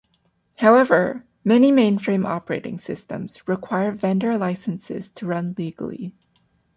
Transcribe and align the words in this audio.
However, 0.57 1.25
many 1.43 1.71
mainframe 1.71 2.25
operating 2.25 2.79
systems 2.79 3.47
require 3.47 3.91
vendor 3.91 4.35
licenses 4.35 5.11
to 5.11 5.27
run 5.27 5.53
legally. 5.59 6.15